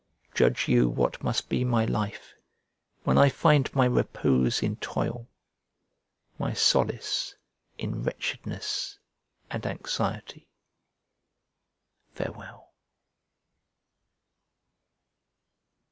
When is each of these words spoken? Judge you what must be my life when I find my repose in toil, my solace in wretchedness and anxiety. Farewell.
Judge 0.33 0.67
you 0.67 0.89
what 0.89 1.21
must 1.23 1.47
be 1.47 1.63
my 1.63 1.85
life 1.85 2.33
when 3.03 3.19
I 3.19 3.29
find 3.29 3.71
my 3.75 3.85
repose 3.85 4.63
in 4.63 4.77
toil, 4.77 5.29
my 6.39 6.53
solace 6.53 7.35
in 7.77 8.01
wretchedness 8.01 8.97
and 9.51 9.63
anxiety. 9.67 10.47
Farewell. 12.15 12.73